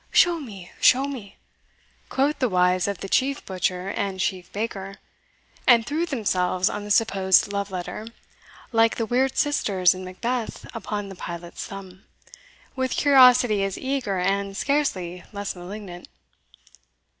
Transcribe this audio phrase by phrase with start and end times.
[0.09, 0.71] "Show me!
[0.81, 1.37] show me!"
[2.09, 4.95] quoth the wives of the chief butcher and chief baker;
[5.67, 8.07] and threw themselves on the supposed love letter,
[8.71, 12.03] like the weird sisters in Macbeth upon the pilot's thumb,
[12.75, 16.07] with curiosity as eager and scarcely less malignant.